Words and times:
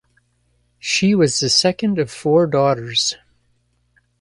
She 0.79 1.13
was 1.13 1.39
the 1.39 1.47
second 1.47 1.99
of 1.99 2.09
four 2.09 2.47
daughters. 2.47 3.17